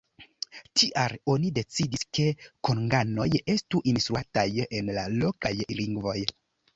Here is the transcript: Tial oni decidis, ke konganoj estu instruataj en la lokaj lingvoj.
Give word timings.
Tial 0.79 1.13
oni 1.33 1.49
decidis, 1.57 2.05
ke 2.17 2.25
konganoj 2.69 3.27
estu 3.55 3.81
instruataj 3.91 4.47
en 4.79 4.89
la 4.97 5.05
lokaj 5.19 5.53
lingvoj. 5.81 6.15